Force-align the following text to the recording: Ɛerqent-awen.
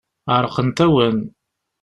Ɛerqent-awen. 0.35 1.19